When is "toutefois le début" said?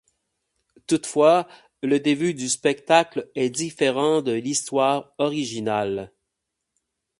0.87-2.33